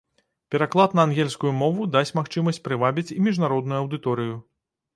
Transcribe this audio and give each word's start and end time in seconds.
Пераклад 0.53 0.95
на 0.99 1.03
ангельскую 1.07 1.51
мову 1.59 1.85
дасць 1.97 2.13
магчымасць 2.21 2.61
прывабіць 2.65 3.07
і 3.19 3.21
міжнародную 3.29 3.77
аўдыторыю. 3.85 4.35